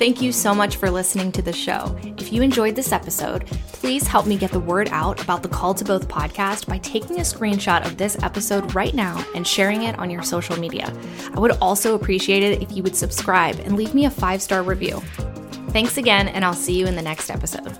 Thank 0.00 0.22
you 0.22 0.32
so 0.32 0.54
much 0.54 0.76
for 0.76 0.90
listening 0.90 1.30
to 1.32 1.42
the 1.42 1.52
show. 1.52 1.94
If 2.16 2.32
you 2.32 2.40
enjoyed 2.40 2.74
this 2.74 2.90
episode, 2.90 3.44
please 3.66 4.06
help 4.06 4.26
me 4.26 4.38
get 4.38 4.50
the 4.50 4.58
word 4.58 4.88
out 4.92 5.22
about 5.22 5.42
the 5.42 5.48
Called 5.50 5.76
to 5.76 5.84
Both 5.84 6.08
podcast 6.08 6.66
by 6.66 6.78
taking 6.78 7.18
a 7.18 7.22
screenshot 7.22 7.84
of 7.84 7.98
this 7.98 8.16
episode 8.22 8.74
right 8.74 8.94
now 8.94 9.22
and 9.34 9.46
sharing 9.46 9.82
it 9.82 9.98
on 9.98 10.08
your 10.08 10.22
social 10.22 10.58
media. 10.58 10.90
I 11.34 11.38
would 11.38 11.50
also 11.60 11.94
appreciate 11.94 12.42
it 12.42 12.62
if 12.62 12.74
you 12.74 12.82
would 12.82 12.96
subscribe 12.96 13.60
and 13.60 13.76
leave 13.76 13.92
me 13.92 14.06
a 14.06 14.10
five 14.10 14.40
star 14.40 14.62
review. 14.62 15.02
Thanks 15.72 15.96
again, 15.96 16.28
and 16.28 16.44
I'll 16.44 16.52
see 16.52 16.76
you 16.78 16.86
in 16.86 16.96
the 16.96 17.02
next 17.02 17.30
episode. 17.30 17.76